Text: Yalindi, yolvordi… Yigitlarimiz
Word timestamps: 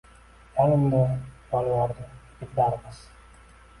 Yalindi, 0.59 1.01
yolvordi… 1.51 2.07
Yigitlarimiz 2.41 3.05